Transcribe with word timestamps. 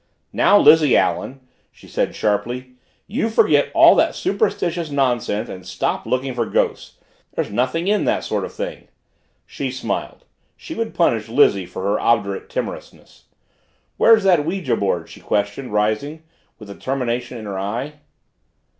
"Now, 0.33 0.57
Lizzie 0.57 0.97
Allen!" 0.97 1.41
she 1.71 1.87
said 1.87 2.15
sharply, 2.15 2.71
"you 3.05 3.29
forget 3.29 3.69
all 3.75 3.93
that 3.97 4.15
superstitious 4.15 4.89
nonsense 4.89 5.47
and 5.47 5.63
stop 5.63 6.07
looking 6.07 6.33
for 6.33 6.47
ghosts! 6.47 6.97
There's 7.35 7.51
nothing 7.51 7.87
in 7.87 8.05
that 8.05 8.23
sort 8.23 8.43
of 8.43 8.51
thing." 8.51 8.87
She 9.45 9.69
smiled 9.69 10.25
she 10.57 10.73
would 10.73 10.95
punish 10.95 11.29
Lizzie 11.29 11.67
for 11.67 11.83
her 11.83 11.99
obdurate 11.99 12.49
timorousness. 12.49 13.25
"Where's 13.97 14.23
that 14.23 14.43
ouija 14.43 14.75
board?" 14.75 15.07
she 15.07 15.19
questioned, 15.21 15.71
rising, 15.71 16.23
with 16.57 16.67
determination 16.69 17.37
in 17.37 17.45
her 17.45 17.59
eye. 17.59 17.93